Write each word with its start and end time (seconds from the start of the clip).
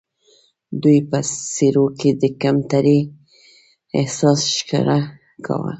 دوی 0.81 0.97
په 1.09 1.19
څېرو 1.53 1.85
کې 1.99 2.09
د 2.21 2.23
کمترۍ 2.41 2.99
احساس 3.99 4.41
ښکاره 4.55 4.99
کاوه. 5.45 5.69